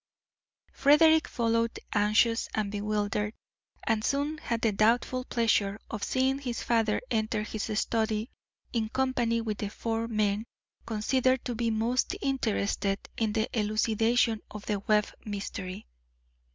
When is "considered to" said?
10.87-11.53